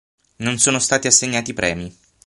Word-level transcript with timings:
Non 0.37 0.57
sono 0.57 0.79
stati 0.79 1.05
assegnati 1.05 1.53
premi. 1.53 1.95